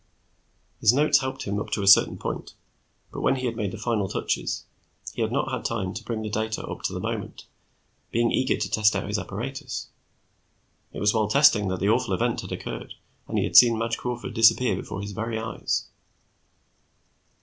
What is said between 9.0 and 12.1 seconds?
his apparatus. It was while testing that the